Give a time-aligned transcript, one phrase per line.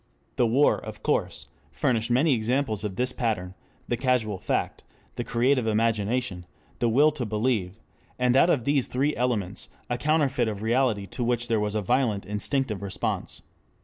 [0.35, 3.53] The war, of course, furnished many examples of this pattern:
[3.87, 6.47] the casual fact, the creative imagination,
[6.79, 7.79] the will to believe,
[8.17, 11.83] and out of these three elements, a counterfeit of reality to which there was a
[11.83, 13.43] violent instinctive response.